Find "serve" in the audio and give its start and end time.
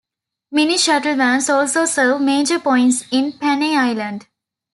1.85-2.19